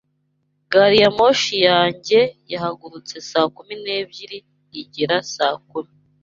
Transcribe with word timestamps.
Gari 0.71 0.97
ya 1.03 1.09
moshi 1.17 1.55
yanjye 1.69 2.19
yahagurutse 2.51 3.15
saa 3.29 3.47
kumi 3.55 3.73
n'ebyiri 3.83 4.37
igera 4.81 5.17
saa 5.33 5.55
kumi. 5.69 5.93